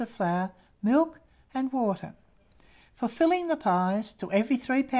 of 0.01 0.09
flour, 0.09 0.49
milk, 0.83 1.19
and 1.53 1.71
water. 1.71 2.13
For 2.95 3.07
filling 3.07 3.47
the 3.47 3.55
pies, 3.55 4.13
to 4.13 4.31
every 4.31 4.57
3 4.57 4.81
lbs. 4.83 4.89